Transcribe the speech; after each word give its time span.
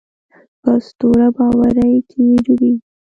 په 0.61 0.71
اسطوره 0.79 1.27
باورۍ 1.35 1.93
کې 2.09 2.23
ډوبېږي. 2.45 2.83